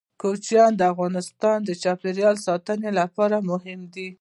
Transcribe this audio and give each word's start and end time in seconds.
کوچیان 0.21 0.71
د 0.75 0.81
افغانستان 0.93 1.57
د 1.65 1.69
چاپیریال 1.83 2.35
ساتنې 2.47 2.91
لپاره 2.99 3.37
مهم 3.49 3.79
دي. 3.93 4.07